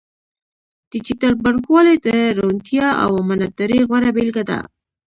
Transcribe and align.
ډیجیټل 0.91 1.33
بانکوالي 1.43 1.95
د 2.07 2.09
روڼتیا 2.37 2.87
او 3.03 3.09
امانتدارۍ 3.23 3.79
غوره 3.87 4.09
بیلګه 4.15 4.43
ده. 4.49 4.59